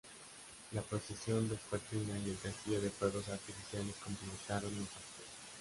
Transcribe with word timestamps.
La 0.71 0.81
procesión 0.81 1.47
vespertina 1.47 2.17
y 2.25 2.31
el 2.31 2.37
castillo 2.39 2.81
de 2.81 2.89
fuegos 2.89 3.29
artificiales 3.29 3.93
completaron 4.03 4.71
los 4.73 4.87
actos. 4.89 5.25